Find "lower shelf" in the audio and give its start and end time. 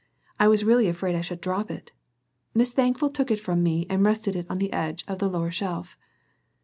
5.29-5.95